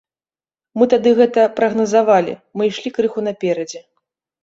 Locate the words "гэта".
1.19-1.45